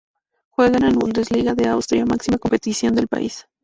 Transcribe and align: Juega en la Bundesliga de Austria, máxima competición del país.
Juega 0.49 0.77
en 0.77 0.85
la 0.93 0.99
Bundesliga 0.99 1.53
de 1.53 1.67
Austria, 1.67 2.07
máxima 2.07 2.39
competición 2.39 2.95
del 2.95 3.07
país. 3.07 3.45